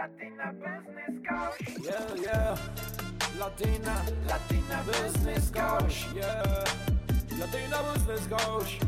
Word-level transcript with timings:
Latina 0.00 0.54
business 0.54 1.28
coach. 1.28 1.78
Yeah, 1.84 2.14
yeah. 2.22 2.58
Latina, 3.38 4.02
Latina 4.26 4.82
business 4.86 5.50
coach. 5.50 6.06
Yeah. 6.16 6.64
Latina 7.38 7.92
business 7.92 8.26
coach. 8.26 8.78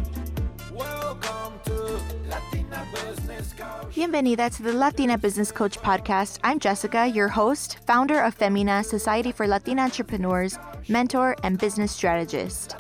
Welcome 0.72 1.60
to 1.66 2.00
Latina 2.30 2.86
business 2.94 3.52
coach. 3.52 3.94
Bienvenida 3.94 4.48
to 4.56 4.62
the 4.62 4.72
Latina 4.72 5.18
Business 5.18 5.52
Coach 5.52 5.78
podcast. 5.78 6.38
I'm 6.44 6.58
Jessica, 6.58 7.06
your 7.06 7.28
host, 7.28 7.80
founder 7.86 8.18
of 8.22 8.32
Femina, 8.32 8.82
Society 8.82 9.32
for 9.32 9.46
Latina 9.46 9.82
Entrepreneurs, 9.82 10.58
mentor, 10.88 11.36
and 11.42 11.58
business 11.58 11.92
strategist. 11.92 12.76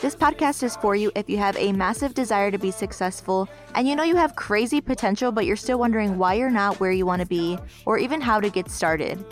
This 0.00 0.14
podcast 0.14 0.62
is 0.62 0.76
for 0.76 0.94
you 0.94 1.10
if 1.16 1.28
you 1.28 1.38
have 1.38 1.56
a 1.56 1.72
massive 1.72 2.14
desire 2.14 2.52
to 2.52 2.58
be 2.58 2.70
successful 2.70 3.48
and 3.74 3.88
you 3.88 3.96
know 3.96 4.04
you 4.04 4.14
have 4.14 4.36
crazy 4.36 4.80
potential, 4.80 5.32
but 5.32 5.44
you're 5.44 5.56
still 5.56 5.80
wondering 5.80 6.18
why 6.18 6.34
you're 6.34 6.50
not 6.50 6.78
where 6.78 6.92
you 6.92 7.04
want 7.04 7.20
to 7.20 7.26
be 7.26 7.58
or 7.84 7.98
even 7.98 8.20
how 8.20 8.38
to 8.38 8.48
get 8.48 8.70
started. 8.70 9.24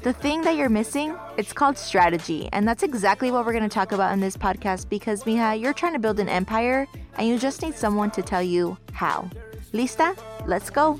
The 0.00 0.14
thing 0.14 0.40
that 0.40 0.56
you're 0.56 0.70
missing, 0.70 1.14
it's 1.36 1.52
called 1.52 1.76
strategy. 1.76 2.48
And 2.54 2.66
that's 2.66 2.82
exactly 2.82 3.30
what 3.30 3.44
we're 3.44 3.52
going 3.52 3.68
to 3.68 3.68
talk 3.68 3.92
about 3.92 4.14
in 4.14 4.20
this 4.20 4.34
podcast 4.34 4.88
because, 4.88 5.24
Mija, 5.24 5.60
you're 5.60 5.74
trying 5.74 5.92
to 5.92 5.98
build 5.98 6.18
an 6.18 6.30
empire 6.30 6.86
and 7.18 7.28
you 7.28 7.38
just 7.38 7.60
need 7.60 7.74
someone 7.74 8.10
to 8.12 8.22
tell 8.22 8.42
you 8.42 8.78
how. 8.92 9.28
Lista? 9.74 10.16
Let's 10.46 10.70
go. 10.70 10.98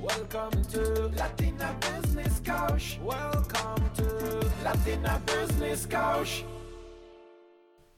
Welcome 0.00 0.64
to 0.64 1.12
Latina 1.16 1.76
business 1.80 2.40
coach. 2.40 2.98
Welcome 3.04 3.90
to 3.94 4.50
Latina 4.64 5.22
business 5.26 5.86
coach. 5.86 6.42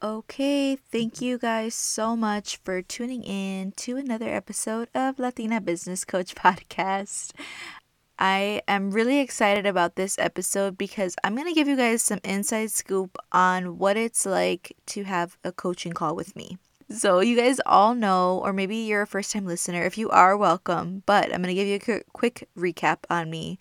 Okay, 0.02 0.76
thank 0.76 1.20
you 1.20 1.36
guys 1.36 1.74
so 1.74 2.16
much 2.16 2.56
for 2.64 2.80
tuning 2.80 3.22
in 3.22 3.72
to 3.72 3.98
another 3.98 4.30
episode 4.30 4.88
of 4.94 5.18
Latina 5.18 5.60
Business 5.60 6.06
Coach 6.06 6.34
Podcast. 6.36 7.32
I 8.18 8.62
am 8.66 8.92
really 8.92 9.18
excited 9.20 9.66
about 9.66 9.96
this 9.96 10.18
episode 10.18 10.78
because 10.78 11.16
I'm 11.22 11.34
going 11.34 11.48
to 11.48 11.52
give 11.52 11.68
you 11.68 11.76
guys 11.76 12.02
some 12.02 12.20
inside 12.24 12.70
scoop 12.70 13.18
on 13.30 13.76
what 13.76 13.98
it's 13.98 14.24
like 14.24 14.74
to 14.86 15.04
have 15.04 15.36
a 15.44 15.52
coaching 15.52 15.92
call 15.92 16.16
with 16.16 16.34
me. 16.34 16.56
So, 16.88 17.20
you 17.20 17.36
guys 17.36 17.60
all 17.66 17.94
know, 17.94 18.40
or 18.42 18.54
maybe 18.54 18.76
you're 18.76 19.02
a 19.02 19.06
first 19.06 19.32
time 19.32 19.44
listener. 19.44 19.82
If 19.82 19.98
you 19.98 20.08
are, 20.08 20.34
welcome. 20.34 21.02
But 21.04 21.26
I'm 21.26 21.42
going 21.42 21.54
to 21.54 21.62
give 21.62 21.68
you 21.68 21.94
a 21.94 22.00
quick 22.14 22.48
recap 22.56 23.00
on 23.10 23.28
me. 23.28 23.58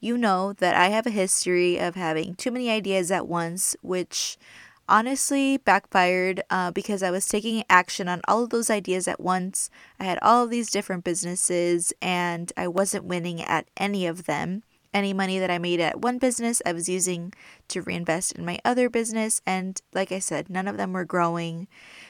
You 0.00 0.16
know 0.16 0.54
that 0.54 0.74
I 0.74 0.88
have 0.88 1.06
a 1.06 1.10
history 1.10 1.78
of 1.78 1.96
having 1.96 2.34
too 2.34 2.50
many 2.50 2.70
ideas 2.70 3.10
at 3.10 3.28
once, 3.28 3.76
which 3.82 4.38
honestly 4.92 5.56
backfired 5.56 6.42
uh, 6.50 6.70
because 6.70 7.02
I 7.02 7.10
was 7.10 7.26
taking 7.26 7.64
action 7.70 8.08
on 8.08 8.20
all 8.28 8.44
of 8.44 8.50
those 8.50 8.68
ideas 8.68 9.08
at 9.08 9.18
once. 9.18 9.70
I 9.98 10.04
had 10.04 10.18
all 10.20 10.44
of 10.44 10.50
these 10.50 10.70
different 10.70 11.02
businesses 11.02 11.94
and 12.02 12.52
I 12.58 12.68
wasn't 12.68 13.06
winning 13.06 13.40
at 13.40 13.66
any 13.78 14.06
of 14.06 14.26
them. 14.26 14.62
Any 14.92 15.14
money 15.14 15.38
that 15.38 15.50
I 15.50 15.56
made 15.56 15.80
at 15.80 16.02
one 16.02 16.18
business, 16.18 16.60
I 16.66 16.74
was 16.74 16.90
using 16.90 17.32
to 17.68 17.80
reinvest 17.80 18.32
in 18.32 18.44
my 18.44 18.58
other 18.66 18.90
business. 18.90 19.40
And 19.46 19.80
like 19.94 20.12
I 20.12 20.18
said, 20.18 20.50
none 20.50 20.68
of 20.68 20.76
them 20.76 20.92
were 20.92 21.06
growing. 21.06 21.68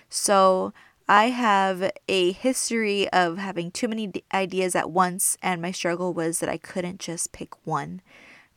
So 0.08 0.75
I 1.08 1.27
have 1.27 1.92
a 2.08 2.33
history 2.33 3.08
of 3.12 3.38
having 3.38 3.70
too 3.70 3.86
many 3.86 4.10
ideas 4.34 4.75
at 4.75 4.91
once, 4.91 5.36
and 5.41 5.62
my 5.62 5.70
struggle 5.70 6.12
was 6.12 6.41
that 6.41 6.48
I 6.48 6.56
couldn't 6.56 6.98
just 6.98 7.30
pick 7.30 7.64
one. 7.64 8.00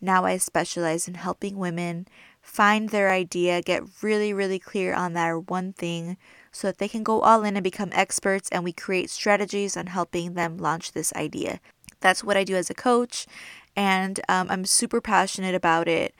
Now 0.02 0.26
I 0.26 0.38
specialize 0.38 1.08
in 1.08 1.16
helping 1.16 1.58
women 1.58 2.08
find 2.46 2.90
their 2.90 3.12
idea, 3.12 3.62
get 3.62 3.84
really, 4.02 4.32
really 4.32 4.60
clear 4.60 4.94
on 4.94 5.14
that 5.14 5.50
one 5.50 5.74
thing 5.74 6.16
so 6.52 6.68
that 6.68 6.78
they 6.78 6.88
can 6.88 7.04
go 7.04 7.20
all 7.22 7.44
in 7.44 7.58
and 7.58 7.64
become 7.64 7.90
experts, 7.92 8.48
and 8.52 8.64
we 8.64 8.72
create 8.72 9.10
strategies 9.10 9.76
on 9.76 9.88
helping 9.88 10.36
them 10.36 10.58
launch 10.58 10.92
this 10.92 11.12
idea. 11.14 11.60
That's 12.00 12.24
what 12.24 12.38
I 12.38 12.44
do 12.44 12.56
as 12.56 12.70
a 12.70 12.76
coach, 12.76 13.26
and 13.76 14.22
um, 14.30 14.48
I'm 14.50 14.64
super 14.64 15.02
passionate 15.02 15.56
about 15.56 15.88
it. 15.88 16.14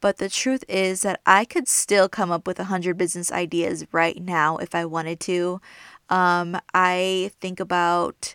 But 0.00 0.18
the 0.18 0.28
truth 0.28 0.64
is 0.68 1.00
that 1.00 1.20
I 1.26 1.44
could 1.44 1.66
still 1.66 2.08
come 2.08 2.30
up 2.30 2.46
with 2.46 2.58
100 2.58 2.96
business 2.96 3.32
ideas 3.32 3.84
right 3.90 4.22
now 4.22 4.58
if 4.58 4.74
I 4.74 4.84
wanted 4.84 5.18
to. 5.20 5.60
Um, 6.08 6.58
I 6.72 7.32
think 7.40 7.58
about 7.58 8.34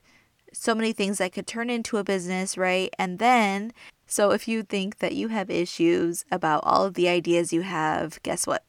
so 0.51 0.73
many 0.73 0.93
things 0.93 1.19
that 1.19 1.33
could 1.33 1.47
turn 1.47 1.69
into 1.69 1.97
a 1.97 2.03
business, 2.03 2.57
right? 2.57 2.93
And 2.97 3.19
then 3.19 3.71
so 4.07 4.31
if 4.31 4.47
you 4.47 4.63
think 4.63 4.99
that 4.99 5.15
you 5.15 5.29
have 5.29 5.49
issues 5.49 6.25
about 6.31 6.63
all 6.63 6.85
of 6.85 6.93
the 6.95 7.07
ideas 7.07 7.53
you 7.53 7.61
have, 7.61 8.21
guess 8.23 8.45
what? 8.45 8.63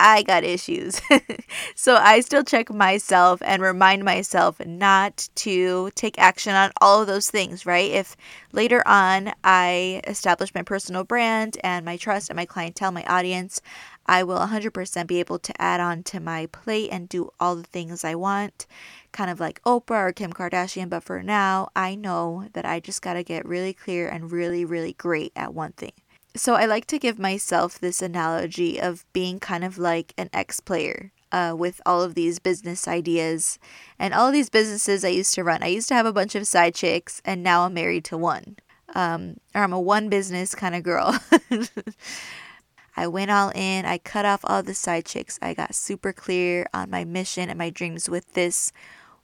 I 0.00 0.22
got 0.22 0.44
issues. 0.44 1.00
so 1.74 1.96
I 1.96 2.20
still 2.20 2.42
check 2.42 2.70
myself 2.70 3.42
and 3.44 3.60
remind 3.60 4.02
myself 4.02 4.58
not 4.64 5.28
to 5.36 5.90
take 5.94 6.18
action 6.18 6.54
on 6.54 6.72
all 6.80 7.02
of 7.02 7.06
those 7.06 7.30
things, 7.30 7.66
right? 7.66 7.90
If 7.90 8.16
later 8.52 8.82
on 8.88 9.32
I 9.44 10.00
establish 10.06 10.54
my 10.54 10.62
personal 10.62 11.04
brand 11.04 11.58
and 11.62 11.84
my 11.84 11.98
trust 11.98 12.30
and 12.30 12.36
my 12.36 12.46
clientele, 12.46 12.92
my 12.92 13.04
audience, 13.04 13.60
I 14.06 14.24
will 14.24 14.38
100% 14.38 15.06
be 15.06 15.20
able 15.20 15.38
to 15.38 15.62
add 15.62 15.80
on 15.80 16.02
to 16.04 16.18
my 16.18 16.46
plate 16.46 16.88
and 16.90 17.08
do 17.08 17.30
all 17.38 17.54
the 17.54 17.62
things 17.62 18.02
I 18.02 18.14
want, 18.14 18.66
kind 19.12 19.30
of 19.30 19.38
like 19.38 19.62
Oprah 19.64 20.08
or 20.08 20.12
Kim 20.12 20.32
Kardashian. 20.32 20.88
But 20.88 21.04
for 21.04 21.22
now, 21.22 21.68
I 21.76 21.94
know 21.94 22.48
that 22.54 22.64
I 22.64 22.80
just 22.80 23.02
got 23.02 23.14
to 23.14 23.22
get 23.22 23.46
really 23.46 23.74
clear 23.74 24.08
and 24.08 24.32
really, 24.32 24.64
really 24.64 24.94
great 24.94 25.32
at 25.36 25.52
one 25.54 25.72
thing. 25.72 25.92
So 26.36 26.54
I 26.54 26.64
like 26.64 26.86
to 26.86 26.98
give 26.98 27.18
myself 27.18 27.78
this 27.78 28.00
analogy 28.00 28.80
of 28.80 29.04
being 29.12 29.40
kind 29.40 29.64
of 29.64 29.78
like 29.78 30.14
an 30.16 30.30
ex 30.32 30.60
player. 30.60 31.12
Uh, 31.32 31.54
with 31.56 31.80
all 31.86 32.02
of 32.02 32.16
these 32.16 32.40
business 32.40 32.88
ideas 32.88 33.56
and 34.00 34.12
all 34.12 34.26
of 34.26 34.32
these 34.32 34.50
businesses 34.50 35.04
I 35.04 35.10
used 35.10 35.32
to 35.34 35.44
run. 35.44 35.62
I 35.62 35.68
used 35.68 35.86
to 35.86 35.94
have 35.94 36.04
a 36.04 36.12
bunch 36.12 36.34
of 36.34 36.44
side 36.44 36.74
chicks, 36.74 37.22
and 37.24 37.40
now 37.40 37.62
I'm 37.62 37.74
married 37.74 38.04
to 38.06 38.18
one. 38.18 38.56
Um, 38.96 39.36
or 39.54 39.62
I'm 39.62 39.72
a 39.72 39.80
one 39.80 40.08
business 40.08 40.56
kind 40.56 40.74
of 40.74 40.82
girl. 40.82 41.16
I 42.96 43.06
went 43.06 43.30
all 43.30 43.52
in. 43.54 43.86
I 43.86 43.98
cut 43.98 44.26
off 44.26 44.40
all 44.42 44.62
the 44.62 44.74
side 44.74 45.06
chicks. 45.06 45.38
I 45.40 45.54
got 45.54 45.74
super 45.74 46.12
clear 46.12 46.66
on 46.74 46.90
my 46.90 47.04
mission 47.04 47.48
and 47.48 47.58
my 47.58 47.70
dreams 47.70 48.10
with 48.10 48.32
this 48.32 48.72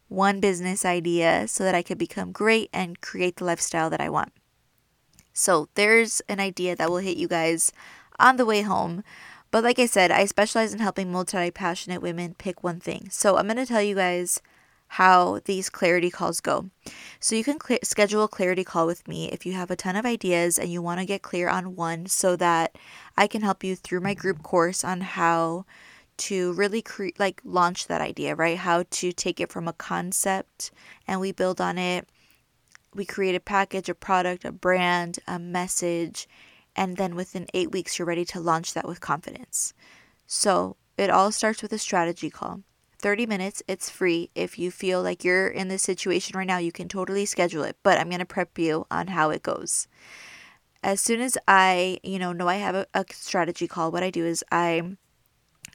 one 0.09 0.39
business 0.39 0.85
idea 0.85 1.49
so 1.49 1.65
that 1.65 1.75
I 1.75 1.83
could 1.83 1.99
become 1.99 2.31
great 2.31 2.71
and 2.73 3.01
create 3.01 3.37
the 3.37 3.45
lifestyle 3.45 3.91
that 3.91 4.01
I 4.01 4.09
want. 4.09 4.33
So 5.37 5.69
there's 5.75 6.23
an 6.31 6.41
idea 6.41 6.75
that 6.75 6.89
will 6.91 6.97
hit 6.97 7.19
you 7.19 7.29
guys 7.29 7.71
on 8.19 8.39
the 8.39 8.47
way 8.47 8.63
home. 8.63 9.05
But 9.51 9.63
like 9.63 9.79
I 9.79 9.85
said, 9.85 10.11
I 10.11 10.25
specialize 10.25 10.73
in 10.73 10.81
helping 10.81 11.13
multi 11.13 11.51
passionate 11.51 12.01
women 12.01 12.35
pick 12.35 12.65
one 12.65 12.81
thing. 12.81 13.09
So 13.11 13.37
I'm 13.37 13.45
going 13.47 13.59
to 13.59 13.67
tell 13.67 13.83
you 13.83 13.95
guys 13.95 14.41
how 14.89 15.41
these 15.45 15.69
clarity 15.69 16.11
calls 16.11 16.41
go. 16.41 16.71
So 17.21 17.37
you 17.37 17.45
can 17.45 17.61
cl- 17.61 17.81
schedule 17.83 18.25
a 18.25 18.29
clarity 18.29 18.65
call 18.65 18.87
with 18.87 19.07
me 19.07 19.31
if 19.31 19.45
you 19.45 19.53
have 19.53 19.71
a 19.71 19.77
ton 19.77 19.95
of 19.95 20.07
ideas 20.07 20.59
and 20.59 20.73
you 20.73 20.81
want 20.81 21.01
to 21.01 21.07
get 21.07 21.21
clear 21.21 21.51
on 21.51 21.77
one 21.77 22.07
so 22.07 22.35
that 22.37 22.77
I 23.17 23.27
can 23.27 23.43
help 23.43 23.63
you 23.63 23.77
through 23.77 24.01
my 24.01 24.15
group 24.15 24.43
course 24.43 24.85
on 24.85 25.03
how 25.03 25.67
to 26.17 26.55
really 26.55 26.81
create 26.81 27.21
like 27.21 27.43
launch 27.45 27.89
that 27.89 28.01
idea, 28.01 28.35
right? 28.35 28.57
How 28.57 28.85
to 28.89 29.13
take 29.13 29.39
it 29.39 29.53
from 29.53 29.69
a 29.69 29.75
concept 29.75 30.71
and 31.07 31.21
we 31.21 31.31
build 31.33 31.61
on 31.61 31.77
it. 31.77 32.09
We 32.97 33.05
create 33.05 33.35
a 33.35 33.41
package, 33.41 33.91
a 33.91 33.95
product, 33.95 34.47
a 34.47 34.53
brand, 34.53 35.19
a 35.29 35.39
message, 35.39 36.27
and 36.75 36.97
then 36.97 37.15
within 37.15 37.47
8 37.53 37.71
weeks 37.71 37.99
you're 37.99 38.07
ready 38.07 38.25
to 38.25 38.41
launch 38.41 38.73
that 38.73 38.89
with 38.89 39.01
confidence. 39.01 39.75
So, 40.27 40.77
it 40.97 41.11
all 41.11 41.31
starts 41.31 41.61
with 41.61 41.73
a 41.73 41.79
strategy 41.79 42.31
call. 42.31 42.63
30 42.99 43.27
minutes. 43.27 43.63
It's 43.69 43.91
free. 43.91 44.31
If 44.35 44.59
you 44.59 44.71
feel 44.71 45.03
like 45.03 45.25
you're 45.25 45.49
in 45.49 45.69
this 45.69 45.83
situation 45.83 46.39
right 46.39 46.47
now, 46.47 46.57
you 46.57 46.73
can 46.73 46.89
totally 46.89 47.27
schedule 47.27 47.63
it, 47.65 47.77
but 47.83 47.99
I'm 47.99 48.09
going 48.09 48.21
to 48.21 48.25
prep 48.25 48.59
you 48.59 48.87
on 48.91 49.09
how 49.09 49.29
it 49.29 49.43
goes. 49.43 49.87
As 50.83 51.01
soon 51.01 51.21
as 51.21 51.37
I, 51.47 51.99
you 52.03 52.19
know, 52.19 52.33
know 52.33 52.49
I 52.49 52.57
have 52.57 52.75
a, 52.75 52.87
a 52.95 53.05
strategy 53.13 53.69
call, 53.69 53.93
what 53.93 54.03
I 54.03 54.11
do 54.11 54.25
is 54.25 54.43
I 54.51 54.97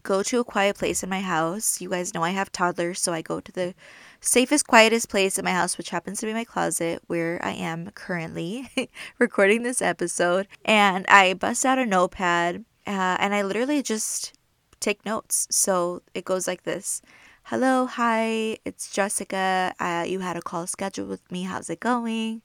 go 0.03 0.23
to 0.23 0.39
a 0.39 0.43
quiet 0.43 0.77
place 0.77 1.03
in 1.03 1.09
my 1.09 1.21
house. 1.21 1.79
You 1.81 1.89
guys 1.89 2.13
know 2.13 2.23
I 2.23 2.31
have 2.31 2.51
toddlers, 2.51 2.99
so 2.99 3.13
I 3.13 3.21
go 3.21 3.39
to 3.39 3.51
the 3.51 3.75
safest, 4.21 4.67
quietest 4.67 5.09
place 5.09 5.37
in 5.37 5.45
my 5.45 5.51
house, 5.51 5.77
which 5.77 5.89
happens 5.89 6.19
to 6.19 6.27
be 6.27 6.33
my 6.33 6.43
closet 6.43 7.01
where 7.07 7.43
I 7.43 7.51
am 7.51 7.89
currently 7.91 8.69
recording 9.19 9.63
this 9.63 9.81
episode. 9.81 10.47
And 10.63 11.05
I 11.07 11.33
bust 11.33 11.65
out 11.65 11.79
a 11.79 11.85
notepad 11.85 12.63
uh, 12.87 13.17
and 13.19 13.33
I 13.33 13.41
literally 13.41 13.81
just 13.81 14.33
take 14.79 15.05
notes. 15.05 15.47
So 15.49 16.03
it 16.13 16.23
goes 16.23 16.47
like 16.47 16.63
this 16.63 17.01
Hello, 17.45 17.87
hi, 17.87 18.57
it's 18.63 18.91
Jessica. 18.91 19.73
Uh, 19.79 20.05
you 20.07 20.19
had 20.19 20.37
a 20.37 20.41
call 20.41 20.67
scheduled 20.67 21.09
with 21.09 21.29
me. 21.31 21.43
How's 21.43 21.69
it 21.69 21.79
going? 21.79 22.43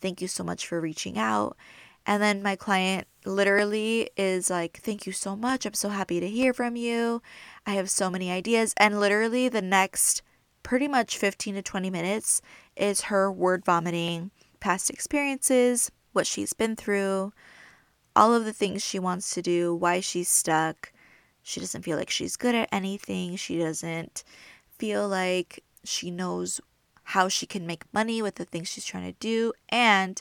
Thank 0.00 0.22
you 0.22 0.28
so 0.28 0.44
much 0.44 0.66
for 0.66 0.80
reaching 0.80 1.18
out. 1.18 1.56
And 2.06 2.22
then 2.22 2.42
my 2.42 2.54
client 2.54 3.08
literally 3.24 4.10
is 4.16 4.48
like, 4.48 4.78
Thank 4.82 5.06
you 5.06 5.12
so 5.12 5.34
much. 5.34 5.66
I'm 5.66 5.74
so 5.74 5.88
happy 5.88 6.20
to 6.20 6.28
hear 6.28 6.54
from 6.54 6.76
you. 6.76 7.20
I 7.66 7.72
have 7.72 7.90
so 7.90 8.08
many 8.08 8.30
ideas. 8.30 8.72
And 8.76 9.00
literally, 9.00 9.48
the 9.48 9.62
next 9.62 10.22
pretty 10.66 10.88
much 10.88 11.16
15 11.16 11.54
to 11.54 11.62
20 11.62 11.90
minutes 11.90 12.42
is 12.74 13.02
her 13.02 13.30
word 13.30 13.64
vomiting 13.64 14.32
past 14.58 14.90
experiences, 14.90 15.92
what 16.12 16.26
she's 16.26 16.52
been 16.52 16.74
through, 16.74 17.32
all 18.16 18.34
of 18.34 18.44
the 18.44 18.52
things 18.52 18.84
she 18.84 18.98
wants 18.98 19.32
to 19.32 19.40
do, 19.40 19.72
why 19.72 20.00
she's 20.00 20.28
stuck. 20.28 20.90
She 21.44 21.60
doesn't 21.60 21.82
feel 21.82 21.96
like 21.96 22.10
she's 22.10 22.36
good 22.36 22.56
at 22.56 22.68
anything. 22.72 23.36
She 23.36 23.60
doesn't 23.60 24.24
feel 24.76 25.06
like 25.06 25.62
she 25.84 26.10
knows 26.10 26.60
how 27.04 27.28
she 27.28 27.46
can 27.46 27.64
make 27.64 27.84
money 27.94 28.20
with 28.20 28.34
the 28.34 28.44
things 28.44 28.66
she's 28.66 28.84
trying 28.84 29.06
to 29.06 29.16
do. 29.20 29.52
And 29.68 30.20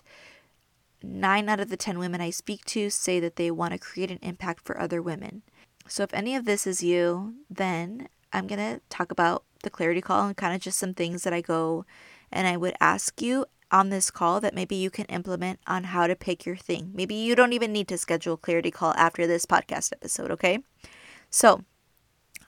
nine 1.01 1.49
out 1.49 1.59
of 1.59 1.69
the 1.69 1.77
10 1.77 1.97
women 1.97 2.21
I 2.21 2.29
speak 2.29 2.65
to 2.65 2.91
say 2.91 3.19
that 3.19 3.37
they 3.37 3.49
want 3.49 3.73
to 3.73 3.79
create 3.79 4.11
an 4.11 4.19
impact 4.21 4.63
for 4.63 4.79
other 4.79 5.01
women. 5.01 5.41
So 5.87 6.03
if 6.03 6.13
any 6.13 6.35
of 6.35 6.45
this 6.45 6.67
is 6.67 6.83
you, 6.83 7.33
then 7.49 8.09
I'm 8.35 8.47
going 8.47 8.59
to 8.59 8.81
talk 8.89 9.11
about 9.11 9.43
the 9.63 9.69
clarity 9.69 10.01
call 10.01 10.27
and 10.27 10.37
kind 10.37 10.53
of 10.53 10.61
just 10.61 10.77
some 10.77 10.93
things 10.93 11.23
that 11.23 11.33
I 11.33 11.41
go 11.41 11.85
and 12.31 12.47
I 12.47 12.57
would 12.57 12.75
ask 12.81 13.21
you 13.21 13.45
on 13.71 13.89
this 13.89 14.11
call 14.11 14.39
that 14.41 14.53
maybe 14.53 14.75
you 14.75 14.89
can 14.89 15.05
implement 15.05 15.59
on 15.67 15.85
how 15.85 16.05
to 16.05 16.15
pick 16.15 16.45
your 16.45 16.55
thing. 16.55 16.91
Maybe 16.93 17.15
you 17.15 17.35
don't 17.35 17.53
even 17.53 17.71
need 17.71 17.87
to 17.87 17.97
schedule 17.97 18.35
a 18.35 18.37
clarity 18.37 18.71
call 18.71 18.93
after 18.95 19.25
this 19.25 19.45
podcast 19.45 19.93
episode, 19.93 20.31
okay? 20.31 20.59
So, 21.29 21.63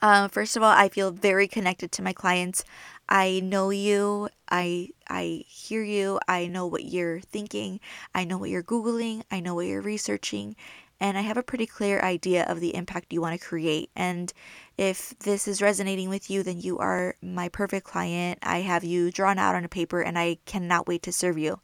uh, 0.02 0.28
first 0.28 0.56
of 0.56 0.62
all, 0.62 0.72
I 0.72 0.90
feel 0.90 1.12
very 1.12 1.48
connected 1.48 1.92
to 1.94 2.04
my 2.04 2.14
clients. 2.14 2.64
I 3.10 3.40
know 3.44 3.72
you. 3.72 4.30
I 4.50 4.90
I 5.10 5.44
hear 5.48 5.84
you. 5.84 6.20
I 6.28 6.48
know 6.48 6.68
what 6.68 6.86
you're 6.86 7.20
thinking. 7.22 7.80
I 8.14 8.24
know 8.24 8.38
what 8.38 8.50
you're 8.50 8.64
googling. 8.64 9.24
I 9.32 9.40
know 9.40 9.56
what 9.56 9.66
you're 9.66 9.82
researching, 9.82 10.56
and 11.00 11.18
I 11.18 11.22
have 11.22 11.38
a 11.38 11.44
pretty 11.44 11.66
clear 11.66 12.00
idea 12.02 12.44
of 12.46 12.60
the 12.60 12.76
impact 12.76 13.14
you 13.14 13.22
want 13.22 13.40
to 13.40 13.46
create. 13.46 13.90
And 13.96 14.34
if 14.78 15.18
this 15.20 15.48
is 15.48 15.62
resonating 15.62 16.10
with 16.10 16.30
you, 16.30 16.44
then 16.44 16.60
you 16.60 16.78
are 16.80 17.16
my 17.22 17.50
perfect 17.50 17.86
client. 17.86 18.40
I 18.42 18.62
have 18.62 18.84
you 18.84 19.12
drawn 19.12 19.38
out 19.38 19.56
on 19.56 19.64
a 19.64 19.70
paper, 19.70 20.02
and 20.02 20.18
I 20.18 20.38
cannot 20.46 20.88
wait 20.88 21.04
to 21.04 21.12
serve 21.12 21.38
you. 21.38 21.60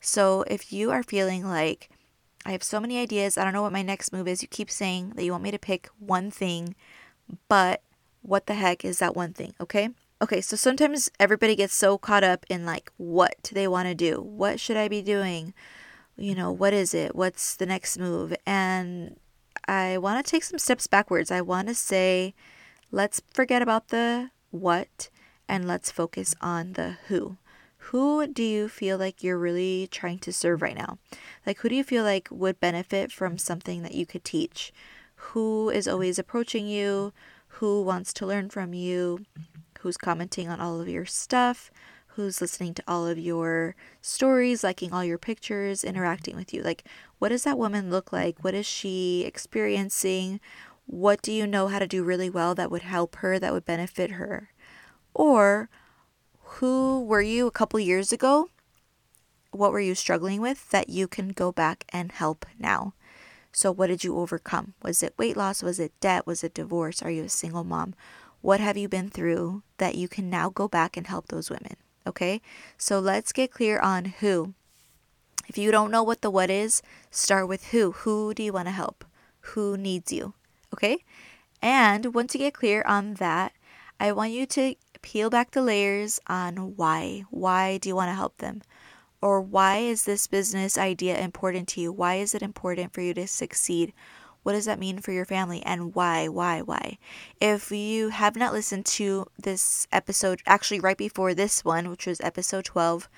So 0.00 0.44
if 0.48 0.72
you 0.72 0.90
are 0.90 1.02
feeling 1.02 1.46
like 1.46 1.90
I 2.44 2.52
have 2.52 2.62
so 2.62 2.80
many 2.80 2.98
ideas, 2.98 3.38
I 3.38 3.44
don't 3.44 3.52
know 3.52 3.62
what 3.62 3.72
my 3.72 3.82
next 3.82 4.12
move 4.12 4.26
is. 4.26 4.42
You 4.42 4.48
keep 4.48 4.70
saying 4.70 5.12
that 5.16 5.24
you 5.24 5.32
want 5.32 5.44
me 5.44 5.50
to 5.50 5.58
pick 5.58 5.88
one 5.98 6.30
thing, 6.30 6.74
but 7.48 7.82
what 8.22 8.46
the 8.46 8.54
heck 8.54 8.84
is 8.84 8.98
that 8.98 9.14
one 9.14 9.32
thing, 9.32 9.54
okay? 9.60 9.90
Okay, 10.20 10.40
so 10.40 10.56
sometimes 10.56 11.10
everybody 11.18 11.56
gets 11.56 11.74
so 11.74 11.98
caught 11.98 12.24
up 12.24 12.46
in 12.48 12.64
like 12.64 12.92
what 12.96 13.34
do 13.42 13.54
they 13.54 13.66
want 13.66 13.88
to 13.88 13.94
do. 13.94 14.20
What 14.20 14.60
should 14.60 14.76
I 14.76 14.88
be 14.88 15.02
doing? 15.02 15.52
You 16.16 16.34
know, 16.34 16.52
what 16.52 16.72
is 16.72 16.94
it? 16.94 17.14
What's 17.14 17.56
the 17.56 17.66
next 17.66 17.98
move? 17.98 18.34
And 18.46 19.16
I 19.66 19.98
want 19.98 20.24
to 20.24 20.30
take 20.30 20.44
some 20.44 20.58
steps 20.58 20.86
backwards. 20.86 21.30
I 21.30 21.40
want 21.40 21.68
to 21.68 21.74
say, 21.74 22.34
let's 22.90 23.22
forget 23.32 23.62
about 23.62 23.88
the 23.88 24.30
what 24.50 25.08
and 25.48 25.66
let's 25.66 25.90
focus 25.90 26.34
on 26.40 26.74
the 26.74 26.96
who. 27.08 27.36
Who 27.86 28.26
do 28.26 28.42
you 28.42 28.68
feel 28.68 28.96
like 28.96 29.24
you're 29.24 29.38
really 29.38 29.88
trying 29.90 30.20
to 30.20 30.32
serve 30.32 30.62
right 30.62 30.76
now? 30.76 30.98
Like, 31.44 31.58
who 31.58 31.68
do 31.68 31.74
you 31.74 31.82
feel 31.82 32.04
like 32.04 32.28
would 32.30 32.60
benefit 32.60 33.10
from 33.10 33.38
something 33.38 33.82
that 33.82 33.94
you 33.94 34.06
could 34.06 34.24
teach? 34.24 34.72
Who 35.16 35.68
is 35.70 35.88
always 35.88 36.18
approaching 36.18 36.68
you? 36.68 37.12
Who 37.56 37.82
wants 37.82 38.12
to 38.14 38.26
learn 38.26 38.50
from 38.50 38.72
you? 38.72 39.26
who's 39.82 39.96
commenting 39.96 40.48
on 40.48 40.60
all 40.60 40.80
of 40.80 40.88
your 40.88 41.04
stuff, 41.04 41.70
who's 42.14 42.40
listening 42.40 42.74
to 42.74 42.82
all 42.86 43.06
of 43.06 43.18
your 43.18 43.74
stories, 44.00 44.62
liking 44.62 44.92
all 44.92 45.04
your 45.04 45.18
pictures, 45.18 45.84
interacting 45.84 46.36
with 46.36 46.52
you. 46.52 46.62
Like, 46.62 46.84
what 47.18 47.30
does 47.30 47.44
that 47.44 47.58
woman 47.58 47.90
look 47.90 48.12
like? 48.12 48.42
What 48.42 48.54
is 48.54 48.66
she 48.66 49.24
experiencing? 49.26 50.40
What 50.86 51.22
do 51.22 51.32
you 51.32 51.46
know 51.46 51.68
how 51.68 51.78
to 51.78 51.86
do 51.86 52.02
really 52.04 52.28
well 52.28 52.54
that 52.54 52.70
would 52.70 52.82
help 52.82 53.16
her, 53.16 53.38
that 53.38 53.52
would 53.52 53.64
benefit 53.64 54.12
her? 54.12 54.50
Or 55.14 55.68
who 56.40 57.02
were 57.02 57.22
you 57.22 57.46
a 57.46 57.52
couple 57.52 57.80
years 57.80 58.12
ago? 58.12 58.48
What 59.50 59.72
were 59.72 59.80
you 59.80 59.94
struggling 59.94 60.40
with 60.40 60.70
that 60.70 60.88
you 60.88 61.08
can 61.08 61.28
go 61.28 61.52
back 61.52 61.84
and 61.90 62.12
help 62.12 62.46
now? 62.58 62.94
So, 63.52 63.70
what 63.70 63.88
did 63.88 64.02
you 64.02 64.18
overcome? 64.18 64.72
Was 64.82 65.02
it 65.02 65.14
weight 65.18 65.36
loss? 65.36 65.62
Was 65.62 65.78
it 65.78 65.92
debt? 66.00 66.26
Was 66.26 66.42
it 66.42 66.54
divorce? 66.54 67.02
Are 67.02 67.10
you 67.10 67.24
a 67.24 67.28
single 67.28 67.64
mom? 67.64 67.94
What 68.40 68.60
have 68.60 68.76
you 68.76 68.88
been 68.88 69.10
through 69.10 69.62
that 69.76 69.94
you 69.94 70.08
can 70.08 70.30
now 70.30 70.48
go 70.48 70.68
back 70.68 70.96
and 70.96 71.06
help 71.06 71.28
those 71.28 71.50
women? 71.50 71.76
Okay, 72.06 72.40
so 72.76 72.98
let's 72.98 73.32
get 73.32 73.52
clear 73.52 73.78
on 73.78 74.06
who. 74.20 74.54
If 75.48 75.58
you 75.58 75.70
don't 75.70 75.90
know 75.90 76.02
what 76.02 76.22
the 76.22 76.30
what 76.30 76.50
is, 76.50 76.82
start 77.10 77.48
with 77.48 77.66
who. 77.66 77.92
Who 77.92 78.34
do 78.34 78.42
you 78.42 78.52
want 78.52 78.68
to 78.68 78.72
help? 78.72 79.04
Who 79.40 79.76
needs 79.76 80.12
you? 80.12 80.34
Okay, 80.74 81.04
and 81.60 82.14
once 82.14 82.34
you 82.34 82.38
get 82.38 82.54
clear 82.54 82.82
on 82.86 83.14
that, 83.14 83.52
I 84.00 84.12
want 84.12 84.32
you 84.32 84.46
to 84.46 84.74
peel 85.02 85.30
back 85.30 85.50
the 85.50 85.62
layers 85.62 86.18
on 86.26 86.76
why. 86.76 87.24
Why 87.30 87.78
do 87.78 87.88
you 87.88 87.96
want 87.96 88.08
to 88.08 88.14
help 88.14 88.38
them? 88.38 88.62
Or 89.20 89.40
why 89.40 89.78
is 89.78 90.04
this 90.04 90.26
business 90.26 90.76
idea 90.76 91.18
important 91.18 91.68
to 91.68 91.80
you? 91.80 91.92
Why 91.92 92.16
is 92.16 92.34
it 92.34 92.42
important 92.42 92.92
for 92.92 93.00
you 93.00 93.14
to 93.14 93.28
succeed? 93.28 93.92
What 94.42 94.52
does 94.52 94.64
that 94.64 94.78
mean 94.78 94.98
for 94.98 95.12
your 95.12 95.24
family 95.24 95.62
and 95.64 95.94
why, 95.94 96.28
why, 96.28 96.62
why? 96.62 96.98
If 97.40 97.70
you 97.70 98.08
have 98.08 98.36
not 98.36 98.52
listened 98.52 98.86
to 98.86 99.26
this 99.40 99.86
episode, 99.92 100.42
actually, 100.46 100.80
right 100.80 100.96
before 100.96 101.32
this 101.32 101.64
one, 101.64 101.88
which 101.88 102.06
was 102.06 102.20
episode 102.20 102.64
12, 102.64 103.08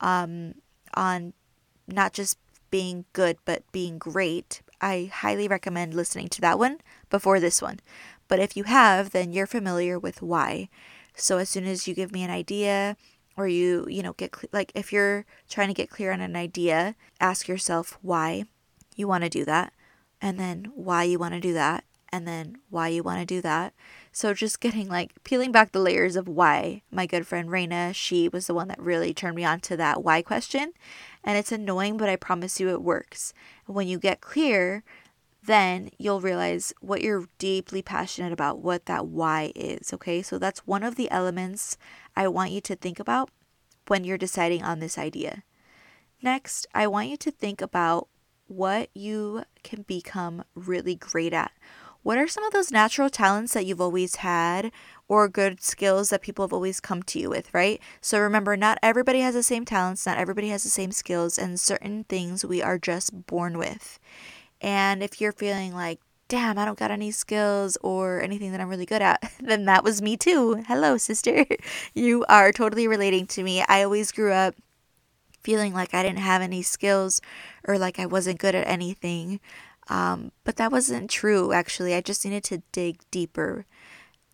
um, 0.00 0.54
on 0.94 1.34
not 1.86 2.12
just 2.12 2.38
being 2.70 3.04
good, 3.12 3.36
but 3.44 3.62
being 3.72 3.98
great, 3.98 4.62
I 4.80 5.10
highly 5.12 5.48
recommend 5.48 5.92
listening 5.92 6.28
to 6.28 6.40
that 6.40 6.58
one 6.58 6.78
before 7.10 7.40
this 7.40 7.60
one. 7.60 7.80
But 8.26 8.38
if 8.38 8.56
you 8.56 8.64
have, 8.64 9.10
then 9.10 9.32
you're 9.32 9.46
familiar 9.46 9.98
with 9.98 10.22
why. 10.22 10.70
So 11.14 11.36
as 11.38 11.50
soon 11.50 11.66
as 11.66 11.86
you 11.86 11.94
give 11.94 12.12
me 12.12 12.22
an 12.22 12.30
idea, 12.30 12.96
or 13.36 13.48
you, 13.48 13.86
you 13.88 14.02
know, 14.02 14.14
get 14.14 14.34
like 14.52 14.72
if 14.74 14.92
you're 14.92 15.26
trying 15.48 15.68
to 15.68 15.74
get 15.74 15.90
clear 15.90 16.12
on 16.12 16.20
an 16.20 16.36
idea, 16.36 16.94
ask 17.20 17.48
yourself 17.48 17.98
why 18.00 18.44
you 18.96 19.06
want 19.06 19.24
to 19.24 19.30
do 19.30 19.44
that 19.44 19.72
and 20.20 20.38
then 20.38 20.70
why 20.74 21.04
you 21.04 21.18
want 21.18 21.34
to 21.34 21.40
do 21.40 21.52
that, 21.54 21.84
and 22.12 22.26
then 22.26 22.58
why 22.68 22.88
you 22.88 23.02
want 23.02 23.20
to 23.20 23.26
do 23.26 23.40
that. 23.40 23.72
So 24.12 24.34
just 24.34 24.60
getting 24.60 24.88
like 24.88 25.12
peeling 25.24 25.52
back 25.52 25.72
the 25.72 25.78
layers 25.78 26.16
of 26.16 26.28
why. 26.28 26.82
My 26.90 27.06
good 27.06 27.26
friend 27.26 27.48
Raina, 27.48 27.94
she 27.94 28.28
was 28.28 28.46
the 28.46 28.54
one 28.54 28.68
that 28.68 28.80
really 28.80 29.14
turned 29.14 29.36
me 29.36 29.44
on 29.44 29.60
to 29.60 29.76
that 29.76 30.02
why 30.02 30.22
question. 30.22 30.72
And 31.22 31.38
it's 31.38 31.52
annoying, 31.52 31.96
but 31.96 32.08
I 32.08 32.16
promise 32.16 32.58
you 32.58 32.68
it 32.70 32.82
works. 32.82 33.32
When 33.66 33.86
you 33.86 33.98
get 33.98 34.20
clear, 34.20 34.82
then 35.42 35.90
you'll 35.98 36.20
realize 36.20 36.72
what 36.80 37.02
you're 37.02 37.28
deeply 37.38 37.82
passionate 37.82 38.32
about, 38.32 38.58
what 38.58 38.86
that 38.86 39.06
why 39.06 39.52
is. 39.54 39.92
Okay, 39.92 40.22
so 40.22 40.38
that's 40.38 40.66
one 40.66 40.82
of 40.82 40.96
the 40.96 41.10
elements 41.10 41.78
I 42.16 42.28
want 42.28 42.50
you 42.50 42.60
to 42.62 42.76
think 42.76 42.98
about 42.98 43.30
when 43.86 44.04
you're 44.04 44.18
deciding 44.18 44.62
on 44.62 44.80
this 44.80 44.98
idea. 44.98 45.44
Next, 46.22 46.66
I 46.74 46.86
want 46.86 47.08
you 47.08 47.16
to 47.16 47.30
think 47.30 47.62
about 47.62 48.08
what 48.50 48.90
you 48.94 49.44
can 49.62 49.82
become 49.82 50.44
really 50.54 50.96
great 50.96 51.32
at. 51.32 51.52
What 52.02 52.18
are 52.18 52.26
some 52.26 52.44
of 52.44 52.52
those 52.52 52.72
natural 52.72 53.10
talents 53.10 53.52
that 53.52 53.64
you've 53.64 53.80
always 53.80 54.16
had 54.16 54.72
or 55.06 55.28
good 55.28 55.62
skills 55.62 56.10
that 56.10 56.22
people 56.22 56.44
have 56.44 56.52
always 56.52 56.80
come 56.80 57.02
to 57.04 57.18
you 57.18 57.30
with, 57.30 57.52
right? 57.52 57.80
So 58.00 58.18
remember, 58.18 58.56
not 58.56 58.78
everybody 58.82 59.20
has 59.20 59.34
the 59.34 59.42
same 59.42 59.64
talents, 59.64 60.06
not 60.06 60.18
everybody 60.18 60.48
has 60.48 60.62
the 60.62 60.70
same 60.70 60.92
skills, 60.92 61.38
and 61.38 61.60
certain 61.60 62.04
things 62.04 62.44
we 62.44 62.62
are 62.62 62.78
just 62.78 63.26
born 63.26 63.58
with. 63.58 64.00
And 64.60 65.02
if 65.02 65.20
you're 65.20 65.32
feeling 65.32 65.74
like, 65.74 66.00
damn, 66.28 66.58
I 66.58 66.64
don't 66.64 66.78
got 66.78 66.90
any 66.90 67.10
skills 67.10 67.76
or 67.82 68.22
anything 68.22 68.52
that 68.52 68.60
I'm 68.60 68.68
really 68.68 68.86
good 68.86 69.02
at, 69.02 69.30
then 69.40 69.66
that 69.66 69.84
was 69.84 70.00
me 70.00 70.16
too. 70.16 70.64
Hello, 70.66 70.96
sister. 70.96 71.44
you 71.94 72.24
are 72.28 72.50
totally 72.50 72.88
relating 72.88 73.26
to 73.28 73.42
me. 73.42 73.62
I 73.68 73.82
always 73.82 74.10
grew 74.10 74.32
up 74.32 74.54
feeling 75.42 75.72
like 75.72 75.94
I 75.94 76.02
didn't 76.02 76.18
have 76.18 76.42
any 76.42 76.62
skills 76.62 77.20
or 77.66 77.78
like 77.78 77.98
I 77.98 78.06
wasn't 78.06 78.38
good 78.38 78.54
at 78.54 78.66
anything. 78.66 79.40
Um, 79.88 80.32
but 80.44 80.56
that 80.56 80.72
wasn't 80.72 81.10
true, 81.10 81.52
actually. 81.52 81.94
I 81.94 82.00
just 82.00 82.24
needed 82.24 82.44
to 82.44 82.62
dig 82.72 83.00
deeper. 83.10 83.66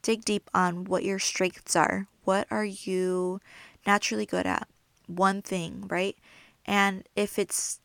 Dig 0.03 0.25
deep 0.25 0.51
on 0.53 0.85
what 0.85 1.05
your 1.05 1.19
strengths 1.19 1.75
are. 1.75 2.07
What 2.25 2.47
are 2.51 2.65
you 2.65 3.41
naturally 3.87 4.27
good 4.27 4.47
at? 4.47 4.69
One 5.07 5.41
thing, 5.41 5.87
right? 5.89 6.17
And 6.67 7.05
if 7.15 7.39
it's 7.39 7.81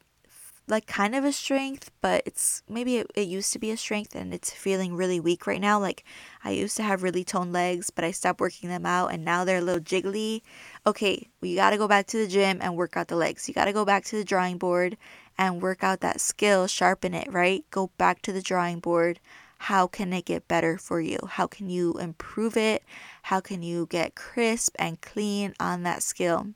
like 0.72 0.88
kind 0.88 1.14
of 1.14 1.26
a 1.26 1.34
strength, 1.34 1.92
but 2.00 2.24
it's 2.26 2.64
maybe 2.70 2.98
it, 2.98 3.12
it 3.14 3.28
used 3.28 3.52
to 3.52 3.60
be 3.60 3.72
a 3.72 3.78
strength 3.78 4.16
and 4.16 4.34
it's 4.34 4.52
feeling 4.52 4.96
really 4.96 5.20
weak 5.20 5.46
right 5.46 5.60
now. 5.60 5.78
Like 5.78 6.06
I 6.46 6.52
used 6.52 6.78
to 6.78 6.84
have 6.84 7.04
really 7.04 7.26
toned 7.26 7.52
legs, 7.52 7.90
but 7.90 8.06
I 8.06 8.12
stopped 8.12 8.40
working 8.40 8.70
them 8.70 8.86
out 8.86 9.08
and 9.08 9.26
now 9.26 9.44
they're 9.44 9.58
a 9.58 9.62
little 9.62 9.84
jiggly. 9.84 10.42
Okay, 10.88 11.28
we 11.42 11.56
got 11.56 11.72
to 11.72 11.78
go 11.78 11.90
back 11.90 12.08
to 12.08 12.18
the 12.18 12.28
gym 12.28 12.60
and 12.62 12.78
work 12.78 12.96
out 12.96 13.10
the 13.10 13.18
legs. 13.18 13.50
You 13.50 13.54
got 13.54 13.66
to 13.66 13.74
go 13.74 13.84
back 13.84 14.06
to 14.06 14.16
the 14.16 14.24
drawing 14.24 14.58
board 14.58 14.98
and 15.38 15.62
work 15.62 15.84
out 15.84 16.00
that 16.00 16.22
skill, 16.22 16.68
sharpen 16.68 17.14
it, 17.14 17.32
right? 17.32 17.66
Go 17.70 17.92
back 17.98 18.22
to 18.22 18.32
the 18.32 18.42
drawing 18.42 18.80
board. 18.80 19.20
How 19.58 19.88
can 19.88 20.14
it 20.14 20.26
get 20.26 20.48
better 20.48 20.78
for 20.78 21.02
you? 21.02 21.20
How 21.28 21.48
can 21.48 21.70
you 21.70 22.00
improve 22.00 22.56
it? 22.56 22.84
How 23.24 23.42
can 23.42 23.62
you 23.62 23.88
get 23.88 24.16
crisp 24.16 24.74
and 24.80 25.02
clean 25.02 25.54
on 25.60 25.84
that 25.84 26.02
skill? 26.02 26.48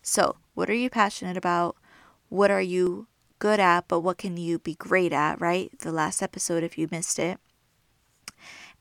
So, 0.00 0.36
what 0.54 0.70
are 0.70 0.74
you 0.74 0.88
passionate 0.88 1.36
about? 1.36 1.76
What 2.28 2.50
are 2.50 2.62
you 2.62 3.08
good 3.44 3.60
at, 3.60 3.86
but 3.88 4.00
what 4.00 4.16
can 4.16 4.38
you 4.38 4.58
be 4.58 4.74
great 4.74 5.12
at, 5.12 5.38
right? 5.38 5.70
The 5.80 5.92
last 5.92 6.22
episode, 6.22 6.64
if 6.64 6.78
you 6.78 6.88
missed 6.90 7.18
it. 7.18 7.38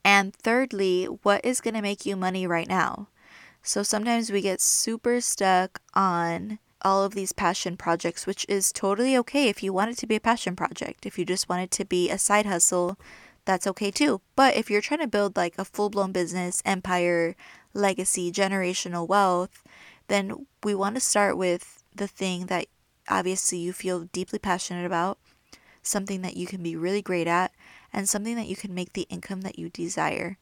And 0.05 0.33
thirdly, 0.33 1.03
what 1.03 1.43
is 1.43 1.59
going 1.59 1.73
to 1.73 1.81
make 1.81 2.05
you 2.05 2.15
money 2.15 2.47
right 2.47 2.69
now? 2.69 3.09
So 3.61 3.83
sometimes 3.83 4.31
we 4.31 4.39
get 4.39 4.61
super 4.61 5.19
stuck 5.19 5.81
on 5.93 6.59
all 6.81 7.03
of 7.03 7.13
these 7.13 7.33
passion 7.33 7.75
projects, 7.75 8.25
which 8.25 8.45
is 8.47 8.71
totally 8.71 9.17
okay 9.17 9.49
if 9.49 9.61
you 9.61 9.73
want 9.73 9.91
it 9.91 9.97
to 9.97 10.07
be 10.07 10.15
a 10.15 10.21
passion 10.21 10.55
project. 10.55 11.05
If 11.05 11.19
you 11.19 11.25
just 11.25 11.49
want 11.49 11.63
it 11.63 11.71
to 11.71 11.83
be 11.83 12.09
a 12.09 12.17
side 12.17 12.45
hustle, 12.45 12.97
that's 13.43 13.67
okay 13.67 13.91
too. 13.91 14.21
But 14.37 14.55
if 14.55 14.71
you're 14.71 14.79
trying 14.79 15.01
to 15.01 15.07
build 15.07 15.35
like 15.35 15.55
a 15.57 15.65
full 15.65 15.89
blown 15.89 16.13
business, 16.13 16.63
empire, 16.63 17.35
legacy, 17.73 18.31
generational 18.31 19.09
wealth, 19.09 19.61
then 20.07 20.47
we 20.63 20.73
want 20.73 20.95
to 20.95 21.01
start 21.01 21.37
with 21.37 21.83
the 21.93 22.07
thing 22.07 22.45
that 22.45 22.67
obviously 23.09 23.57
you 23.57 23.73
feel 23.73 24.05
deeply 24.11 24.39
passionate 24.39 24.85
about, 24.85 25.17
something 25.81 26.21
that 26.21 26.37
you 26.37 26.47
can 26.47 26.63
be 26.63 26.75
really 26.75 27.01
great 27.01 27.27
at, 27.27 27.51
and 27.91 28.07
something 28.07 28.35
that 28.35 28.47
you 28.47 28.55
can 28.55 28.73
make 28.73 28.93
the 28.93 29.07
income 29.09 29.41
that 29.41 29.59
you 29.59 29.69
desire. 29.69 30.37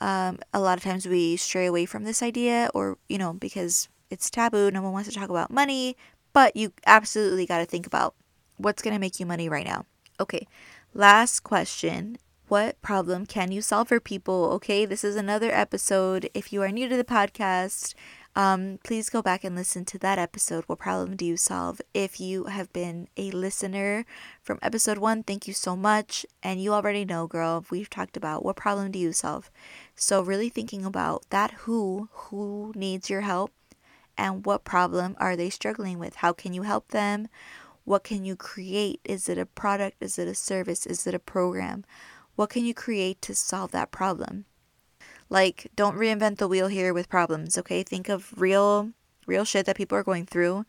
Um, 0.00 0.38
a 0.52 0.60
lot 0.60 0.76
of 0.76 0.84
times 0.84 1.06
we 1.06 1.36
stray 1.36 1.66
away 1.66 1.86
from 1.86 2.04
this 2.04 2.22
idea, 2.22 2.70
or, 2.74 2.98
you 3.08 3.18
know, 3.18 3.32
because 3.32 3.88
it's 4.10 4.30
taboo, 4.30 4.70
no 4.70 4.82
one 4.82 4.92
wants 4.92 5.08
to 5.08 5.14
talk 5.14 5.30
about 5.30 5.50
money, 5.50 5.96
but 6.32 6.54
you 6.54 6.72
absolutely 6.86 7.46
got 7.46 7.58
to 7.58 7.64
think 7.64 7.86
about 7.86 8.14
what's 8.58 8.82
going 8.82 8.94
to 8.94 9.00
make 9.00 9.18
you 9.18 9.26
money 9.26 9.48
right 9.48 9.66
now. 9.66 9.86
Okay, 10.20 10.46
last 10.94 11.40
question. 11.40 12.18
What 12.48 12.80
problem 12.80 13.26
can 13.26 13.50
you 13.50 13.60
solve 13.60 13.88
for 13.88 13.98
people? 13.98 14.50
Okay, 14.52 14.84
this 14.84 15.02
is 15.02 15.16
another 15.16 15.50
episode. 15.50 16.30
If 16.32 16.52
you 16.52 16.62
are 16.62 16.70
new 16.70 16.88
to 16.88 16.96
the 16.96 17.04
podcast, 17.04 17.94
um, 18.36 18.78
please 18.84 19.08
go 19.08 19.22
back 19.22 19.44
and 19.44 19.56
listen 19.56 19.86
to 19.86 19.98
that 19.98 20.18
episode. 20.18 20.64
What 20.66 20.78
problem 20.78 21.16
do 21.16 21.24
you 21.24 21.38
solve? 21.38 21.80
If 21.94 22.20
you 22.20 22.44
have 22.44 22.70
been 22.70 23.08
a 23.16 23.30
listener 23.30 24.04
from 24.42 24.58
episode 24.60 24.98
one, 24.98 25.22
thank 25.22 25.48
you 25.48 25.54
so 25.54 25.74
much. 25.74 26.26
And 26.42 26.62
you 26.62 26.74
already 26.74 27.06
know, 27.06 27.26
girl, 27.26 27.64
we've 27.70 27.88
talked 27.88 28.14
about 28.14 28.44
what 28.44 28.56
problem 28.56 28.90
do 28.90 28.98
you 28.98 29.14
solve. 29.14 29.50
So, 29.94 30.20
really 30.20 30.50
thinking 30.50 30.84
about 30.84 31.24
that 31.30 31.52
who, 31.52 32.10
who 32.12 32.74
needs 32.76 33.08
your 33.08 33.22
help, 33.22 33.52
and 34.18 34.44
what 34.44 34.64
problem 34.64 35.16
are 35.18 35.34
they 35.34 35.48
struggling 35.48 35.98
with? 35.98 36.16
How 36.16 36.34
can 36.34 36.52
you 36.52 36.62
help 36.62 36.88
them? 36.88 37.28
What 37.84 38.04
can 38.04 38.26
you 38.26 38.36
create? 38.36 39.00
Is 39.04 39.30
it 39.30 39.38
a 39.38 39.46
product? 39.46 39.96
Is 40.00 40.18
it 40.18 40.28
a 40.28 40.34
service? 40.34 40.84
Is 40.84 41.06
it 41.06 41.14
a 41.14 41.18
program? 41.18 41.86
What 42.34 42.50
can 42.50 42.66
you 42.66 42.74
create 42.74 43.22
to 43.22 43.34
solve 43.34 43.70
that 43.70 43.90
problem? 43.90 44.44
Like, 45.28 45.70
don't 45.76 45.96
reinvent 45.96 46.38
the 46.38 46.48
wheel 46.48 46.68
here 46.68 46.94
with 46.94 47.08
problems, 47.08 47.58
okay? 47.58 47.82
Think 47.82 48.08
of 48.08 48.32
real 48.40 48.92
real 49.26 49.44
shit 49.44 49.66
that 49.66 49.76
people 49.76 49.98
are 49.98 50.04
going 50.04 50.24
through. 50.24 50.64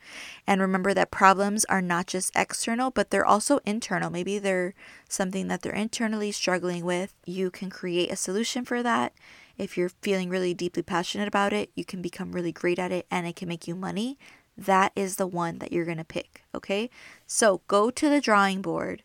And 0.45 0.59
remember 0.59 0.93
that 0.93 1.11
problems 1.11 1.63
are 1.65 1.81
not 1.81 2.07
just 2.07 2.35
external 2.35 2.91
but 2.91 3.09
they're 3.09 3.25
also 3.25 3.59
internal. 3.65 4.09
Maybe 4.09 4.39
they're 4.39 4.73
something 5.07 5.47
that 5.47 5.61
they're 5.61 5.73
internally 5.73 6.31
struggling 6.31 6.83
with. 6.83 7.13
You 7.25 7.51
can 7.51 7.69
create 7.69 8.11
a 8.11 8.15
solution 8.15 8.65
for 8.65 8.83
that. 8.83 9.13
If 9.57 9.77
you're 9.77 9.91
feeling 10.01 10.29
really 10.29 10.53
deeply 10.53 10.83
passionate 10.83 11.27
about 11.27 11.53
it 11.53 11.69
you 11.75 11.85
can 11.85 12.01
become 12.01 12.31
really 12.31 12.51
great 12.51 12.79
at 12.79 12.91
it 12.91 13.05
and 13.11 13.27
it 13.27 13.35
can 13.35 13.47
make 13.47 13.67
you 13.67 13.75
money. 13.75 14.17
That 14.57 14.91
is 14.95 15.17
the 15.17 15.27
one 15.27 15.59
that 15.59 15.71
you're 15.71 15.85
going 15.85 15.97
to 15.97 16.03
pick 16.03 16.43
okay? 16.55 16.89
So 17.25 17.61
go 17.67 17.91
to 17.91 18.09
the 18.09 18.21
drawing 18.21 18.61
board 18.61 19.03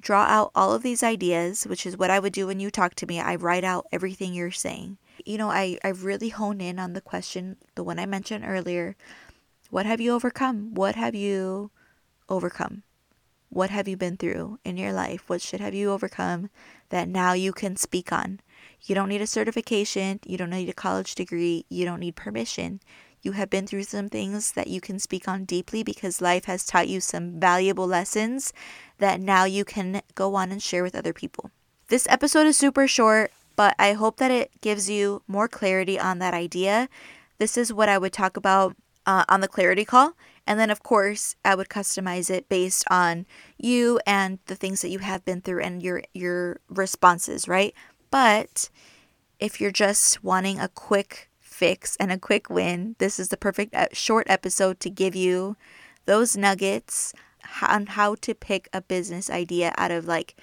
draw 0.00 0.22
out 0.22 0.50
all 0.54 0.72
of 0.72 0.82
these 0.82 1.02
ideas, 1.02 1.64
which 1.64 1.86
is 1.86 1.96
what 1.96 2.10
I 2.10 2.18
would 2.18 2.32
do 2.32 2.46
when 2.46 2.60
you 2.60 2.70
talk 2.70 2.94
to 2.96 3.06
me. 3.06 3.20
I 3.20 3.34
write 3.36 3.64
out 3.64 3.86
everything 3.92 4.34
you're 4.34 4.50
saying. 4.50 4.98
You 5.24 5.38
know, 5.38 5.50
I, 5.50 5.78
I 5.84 5.88
really 5.88 6.30
hone 6.30 6.60
in 6.60 6.78
on 6.78 6.94
the 6.94 7.00
question, 7.00 7.56
the 7.74 7.84
one 7.84 7.98
I 7.98 8.06
mentioned 8.06 8.44
earlier. 8.46 8.96
What 9.70 9.86
have 9.86 10.00
you 10.00 10.12
overcome? 10.12 10.74
What 10.74 10.96
have 10.96 11.14
you 11.14 11.70
overcome? 12.28 12.82
What 13.50 13.70
have 13.70 13.88
you 13.88 13.96
been 13.96 14.16
through 14.16 14.58
in 14.64 14.76
your 14.76 14.92
life? 14.92 15.28
What 15.28 15.42
shit 15.42 15.60
have 15.60 15.74
you 15.74 15.90
overcome 15.90 16.50
that 16.90 17.08
now 17.08 17.32
you 17.32 17.52
can 17.52 17.76
speak 17.76 18.12
on? 18.12 18.40
You 18.82 18.94
don't 18.94 19.08
need 19.08 19.20
a 19.20 19.26
certification. 19.26 20.20
You 20.24 20.38
don't 20.38 20.50
need 20.50 20.68
a 20.68 20.72
college 20.72 21.14
degree. 21.14 21.66
You 21.68 21.84
don't 21.84 22.00
need 22.00 22.16
permission. 22.16 22.80
You 23.22 23.32
have 23.32 23.50
been 23.50 23.66
through 23.66 23.84
some 23.84 24.08
things 24.08 24.52
that 24.52 24.68
you 24.68 24.80
can 24.80 24.98
speak 24.98 25.28
on 25.28 25.44
deeply 25.44 25.82
because 25.82 26.20
life 26.20 26.46
has 26.46 26.64
taught 26.64 26.88
you 26.88 27.00
some 27.00 27.38
valuable 27.38 27.86
lessons 27.86 28.52
that 28.98 29.20
now 29.20 29.44
you 29.44 29.64
can 29.64 30.02
go 30.14 30.34
on 30.34 30.50
and 30.50 30.62
share 30.62 30.82
with 30.82 30.94
other 30.94 31.12
people. 31.12 31.50
This 31.88 32.06
episode 32.08 32.46
is 32.46 32.56
super 32.56 32.86
short, 32.88 33.32
but 33.56 33.74
I 33.78 33.92
hope 33.92 34.16
that 34.18 34.30
it 34.30 34.50
gives 34.60 34.88
you 34.88 35.22
more 35.26 35.48
clarity 35.48 35.98
on 35.98 36.18
that 36.18 36.34
idea. 36.34 36.88
This 37.38 37.58
is 37.58 37.72
what 37.72 37.88
I 37.88 37.98
would 37.98 38.12
talk 38.12 38.36
about 38.36 38.76
uh, 39.06 39.24
on 39.28 39.40
the 39.40 39.48
clarity 39.48 39.84
call. 39.84 40.14
And 40.46 40.58
then, 40.58 40.70
of 40.70 40.82
course, 40.82 41.36
I 41.44 41.54
would 41.54 41.68
customize 41.68 42.30
it 42.30 42.48
based 42.48 42.84
on 42.90 43.26
you 43.58 44.00
and 44.06 44.38
the 44.46 44.54
things 44.54 44.82
that 44.82 44.90
you 44.90 44.98
have 45.00 45.24
been 45.24 45.40
through 45.40 45.60
and 45.60 45.82
your 45.82 46.02
your 46.12 46.60
responses, 46.68 47.46
right? 47.46 47.74
But 48.10 48.70
if 49.38 49.60
you're 49.60 49.70
just 49.70 50.22
wanting 50.24 50.58
a 50.58 50.68
quick 50.68 51.29
fix 51.60 51.94
and 52.00 52.10
a 52.10 52.16
quick 52.16 52.48
win, 52.48 52.96
this 52.96 53.20
is 53.20 53.28
the 53.28 53.36
perfect 53.36 53.74
short 53.92 54.26
episode 54.30 54.80
to 54.80 54.88
give 54.88 55.14
you 55.14 55.58
those 56.06 56.34
nuggets 56.34 57.12
on 57.68 57.84
how 57.84 58.14
to 58.22 58.34
pick 58.34 58.70
a 58.72 58.80
business 58.80 59.28
idea 59.28 59.74
out 59.76 59.90
of 59.90 60.06
like 60.06 60.36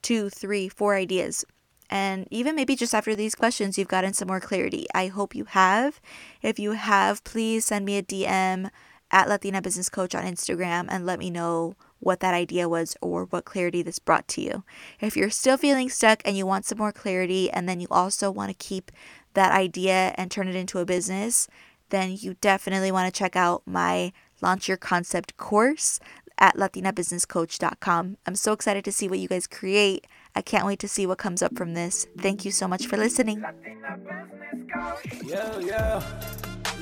two, 0.00 0.30
three, 0.30 0.70
four 0.70 0.94
ideas. 0.94 1.44
And 1.90 2.26
even 2.30 2.56
maybe 2.56 2.74
just 2.74 2.94
after 2.94 3.14
these 3.14 3.34
questions, 3.34 3.76
you've 3.76 3.88
gotten 3.88 4.14
some 4.14 4.28
more 4.28 4.40
clarity. 4.40 4.86
I 4.94 5.08
hope 5.08 5.34
you 5.34 5.44
have. 5.44 6.00
If 6.40 6.58
you 6.58 6.72
have, 6.72 7.22
please 7.22 7.66
send 7.66 7.84
me 7.84 7.98
a 7.98 8.02
DM 8.02 8.70
at 9.10 9.28
Latina 9.28 9.60
Business 9.60 9.90
Coach 9.90 10.14
on 10.14 10.24
Instagram 10.24 10.86
and 10.88 11.04
let 11.04 11.18
me 11.18 11.28
know 11.28 11.74
what 12.00 12.20
that 12.20 12.34
idea 12.34 12.68
was 12.68 12.96
or 13.00 13.26
what 13.26 13.44
clarity 13.44 13.82
this 13.82 13.98
brought 13.98 14.26
to 14.26 14.40
you. 14.40 14.64
If 15.00 15.16
you're 15.16 15.30
still 15.30 15.56
feeling 15.56 15.88
stuck 15.88 16.22
and 16.24 16.36
you 16.36 16.46
want 16.46 16.64
some 16.64 16.78
more 16.78 16.92
clarity, 16.92 17.50
and 17.50 17.68
then 17.68 17.78
you 17.78 17.86
also 17.90 18.30
want 18.30 18.50
to 18.50 18.66
keep 18.66 18.90
that 19.34 19.52
idea 19.52 20.14
and 20.16 20.30
turn 20.30 20.48
it 20.48 20.54
into 20.54 20.78
a 20.78 20.84
business, 20.84 21.48
then 21.90 22.16
you 22.18 22.34
definitely 22.40 22.90
want 22.90 23.12
to 23.12 23.18
check 23.18 23.36
out 23.36 23.62
my 23.66 24.12
Launch 24.40 24.68
Your 24.68 24.76
Concept 24.76 25.36
course 25.36 26.00
at 26.38 26.56
latinabusinesscoach.com. 26.56 28.16
I'm 28.26 28.34
so 28.34 28.52
excited 28.52 28.84
to 28.84 28.92
see 28.92 29.08
what 29.08 29.18
you 29.18 29.28
guys 29.28 29.46
create. 29.46 30.06
I 30.34 30.42
can't 30.42 30.66
wait 30.66 30.78
to 30.80 30.88
see 30.88 31.06
what 31.06 31.18
comes 31.18 31.42
up 31.42 31.56
from 31.56 31.74
this. 31.74 32.06
Thank 32.18 32.44
you 32.44 32.50
so 32.50 32.66
much 32.66 32.86
for 32.86 32.96
listening. 32.96 33.44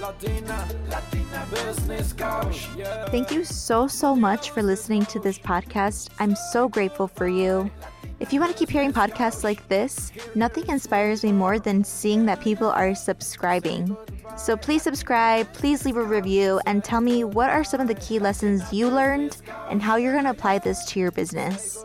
Latina, 0.00 0.66
Latina 0.88 1.47
business 1.50 2.12
coach. 2.14 2.69
Yeah. 2.76 3.04
Thank 3.11 3.30
you 3.30 3.45
so, 3.45 3.87
so 3.87 4.16
much 4.16 4.50
for 4.50 4.62
listening 4.62 5.04
to 5.07 5.19
this 5.19 5.38
podcast. 5.38 6.09
I'm 6.19 6.35
so 6.35 6.69
grateful 6.69 7.07
for 7.07 7.28
you. 7.28 7.71
If 8.19 8.33
you 8.33 8.40
want 8.40 8.52
to 8.52 8.59
keep 8.59 8.71
hearing 8.71 8.92
podcasts 8.92 9.45
like 9.45 9.66
this, 9.69 10.11
nothing 10.35 10.66
inspires 10.69 11.23
me 11.23 11.33
more 11.33 11.59
than 11.59 11.85
seeing 11.85 12.25
that 12.26 12.40
people 12.40 12.69
are 12.69 12.95
subscribing. 12.95 13.97
So 14.37 14.57
please 14.57 14.83
subscribe, 14.83 15.52
please 15.52 15.85
leave 15.85 15.97
a 15.97 16.02
review, 16.02 16.61
and 16.66 16.83
tell 16.83 17.00
me 17.00 17.25
what 17.25 17.50
are 17.50 17.64
some 17.64 17.80
of 17.80 17.88
the 17.88 17.95
key 17.95 18.19
lessons 18.19 18.73
you 18.73 18.88
learned 18.88 19.37
and 19.69 19.83
how 19.83 19.97
you're 19.97 20.12
going 20.12 20.25
to 20.25 20.30
apply 20.30 20.59
this 20.59 20.85
to 20.87 21.00
your 21.00 21.11
business. 21.11 21.85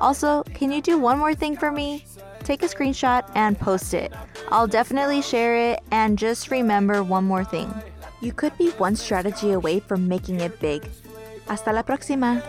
Also, 0.00 0.42
can 0.54 0.70
you 0.70 0.82
do 0.82 0.98
one 0.98 1.18
more 1.18 1.34
thing 1.34 1.56
for 1.56 1.72
me? 1.72 2.04
Take 2.46 2.62
a 2.62 2.68
screenshot 2.68 3.28
and 3.34 3.58
post 3.58 3.92
it. 3.92 4.12
I'll 4.52 4.68
definitely 4.68 5.20
share 5.20 5.56
it, 5.72 5.80
and 5.90 6.16
just 6.16 6.48
remember 6.48 7.02
one 7.02 7.24
more 7.24 7.42
thing. 7.42 7.68
You 8.20 8.32
could 8.32 8.56
be 8.56 8.70
one 8.78 8.94
strategy 8.94 9.50
away 9.50 9.80
from 9.80 10.06
making 10.06 10.38
it 10.38 10.60
big. 10.60 10.88
Hasta 11.48 11.72
la 11.72 11.82
próxima! 11.82 12.40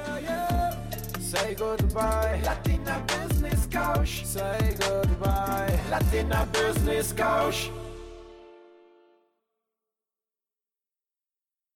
Say 1.20 1.56
goodbye, 1.56 2.40
Latina 2.46 3.04
business 3.08 3.68
coach. 3.72 4.24
Say 4.24 4.76
goodbye, 4.80 5.80
Latina 5.90 6.48
business 6.54 7.12
coach. 7.12 7.72